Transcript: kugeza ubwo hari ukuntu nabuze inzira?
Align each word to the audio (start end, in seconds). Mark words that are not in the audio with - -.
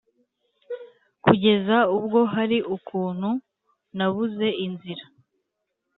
kugeza 1.23 1.77
ubwo 1.97 2.19
hari 2.33 2.57
ukuntu 2.75 3.29
nabuze 3.97 4.47
inzira? 4.65 5.03